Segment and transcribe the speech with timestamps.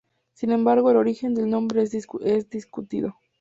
[0.33, 3.17] Sin embargo, el origen del nombre es discutido.